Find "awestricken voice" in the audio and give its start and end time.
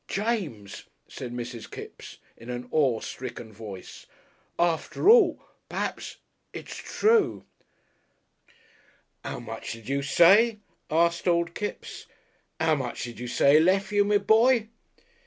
2.73-4.07